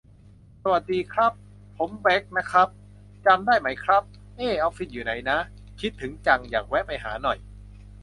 [0.63, 1.33] สวัสดีครับ
[1.77, 2.67] ผมแบ่คนะครับ
[3.25, 4.03] จำได้มั๊ยครับ
[4.35, 5.37] เอ๊ ออฟฟิศอยู่ไหนน้า
[5.79, 7.37] คิดถึงจัง อยากแวะไปหาหน่อย